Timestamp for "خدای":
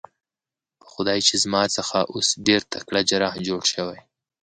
0.93-1.19